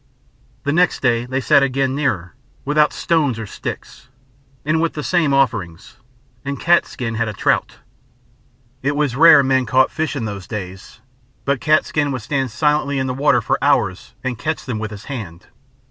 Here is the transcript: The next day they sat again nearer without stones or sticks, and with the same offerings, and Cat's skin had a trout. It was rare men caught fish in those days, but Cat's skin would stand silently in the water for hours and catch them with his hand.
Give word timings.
The 0.63 0.73
next 0.73 1.01
day 1.03 1.27
they 1.27 1.39
sat 1.41 1.61
again 1.61 1.93
nearer 1.93 2.33
without 2.65 2.91
stones 2.91 3.37
or 3.37 3.45
sticks, 3.45 4.07
and 4.65 4.81
with 4.81 4.93
the 4.93 5.03
same 5.03 5.31
offerings, 5.31 5.97
and 6.43 6.59
Cat's 6.59 6.89
skin 6.89 7.13
had 7.13 7.27
a 7.27 7.33
trout. 7.33 7.75
It 8.81 8.95
was 8.95 9.15
rare 9.15 9.43
men 9.43 9.67
caught 9.67 9.91
fish 9.91 10.15
in 10.15 10.25
those 10.25 10.47
days, 10.47 11.01
but 11.45 11.61
Cat's 11.61 11.89
skin 11.89 12.11
would 12.13 12.23
stand 12.23 12.49
silently 12.49 12.97
in 12.97 13.05
the 13.05 13.13
water 13.13 13.41
for 13.41 13.59
hours 13.61 14.15
and 14.23 14.39
catch 14.39 14.65
them 14.65 14.79
with 14.79 14.89
his 14.89 15.03
hand. 15.05 15.45